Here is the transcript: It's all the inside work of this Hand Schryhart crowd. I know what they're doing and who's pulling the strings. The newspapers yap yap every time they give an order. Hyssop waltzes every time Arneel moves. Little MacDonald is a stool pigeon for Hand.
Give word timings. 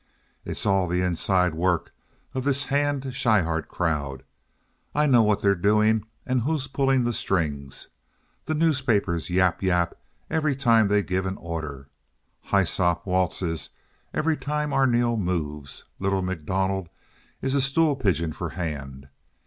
It's 0.45 0.65
all 0.65 0.87
the 0.87 1.03
inside 1.03 1.53
work 1.53 1.93
of 2.33 2.43
this 2.43 2.63
Hand 2.63 3.13
Schryhart 3.13 3.67
crowd. 3.67 4.23
I 4.95 5.05
know 5.05 5.21
what 5.21 5.43
they're 5.43 5.53
doing 5.53 6.07
and 6.25 6.41
who's 6.41 6.67
pulling 6.67 7.03
the 7.03 7.13
strings. 7.13 7.87
The 8.47 8.55
newspapers 8.55 9.29
yap 9.29 9.61
yap 9.61 9.93
every 10.27 10.55
time 10.55 10.87
they 10.87 11.03
give 11.03 11.27
an 11.27 11.37
order. 11.37 11.89
Hyssop 12.45 13.05
waltzes 13.05 13.69
every 14.11 14.37
time 14.37 14.71
Arneel 14.73 15.19
moves. 15.19 15.83
Little 15.99 16.23
MacDonald 16.23 16.89
is 17.39 17.53
a 17.53 17.61
stool 17.61 17.95
pigeon 17.95 18.33
for 18.33 18.49
Hand. 18.49 19.07